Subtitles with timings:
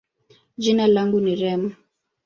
[0.57, 1.63] jina langu ni Reem.